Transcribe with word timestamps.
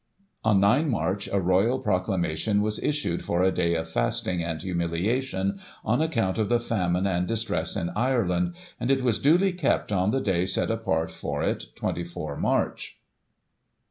On 0.43 0.59
9 0.59 0.89
March 0.89 1.27
a 1.31 1.39
Royal 1.39 1.77
Proclamation 1.77 2.63
was 2.63 2.81
issued 2.81 3.23
for 3.23 3.43
a 3.43 3.51
day 3.51 3.75
of 3.75 3.87
Fasting 3.87 4.41
and 4.43 4.59
humiliation 4.59 5.59
on 5.85 6.01
account 6.01 6.39
of 6.39 6.49
the 6.49 6.59
famine 6.59 7.05
and 7.05 7.27
distress 7.27 7.75
in 7.75 7.91
Ireland, 7.95 8.55
and 8.79 8.89
it 8.89 9.03
was 9.03 9.19
duly 9.19 9.51
kept 9.51 9.91
on 9.91 10.09
the 10.09 10.19
day 10.19 10.47
set 10.47 10.71
apart 10.71 11.11
for 11.11 11.43
it, 11.43 11.65
24 11.75 12.35
March. 12.37 12.99